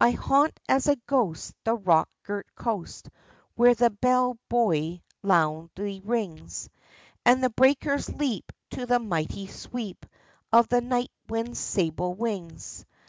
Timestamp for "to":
8.70-8.84